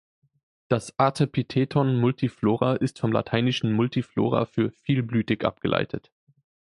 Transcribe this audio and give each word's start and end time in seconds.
Das 0.67 0.97
Artepitheton 0.97 1.99
"multiflora" 1.99 2.73
ist 2.73 2.97
vom 2.97 3.11
lateinischen 3.11 3.71
"multiflora" 3.71 4.45
für 4.45 4.71
vielblütig 4.71 5.45
abgeleitet. 5.45 6.11